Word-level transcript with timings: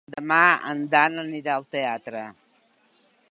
Demà 0.13 0.37
en 0.71 0.81
Dan 0.95 1.23
anirà 1.25 1.55
al 1.59 1.67
teatre. 1.77 2.23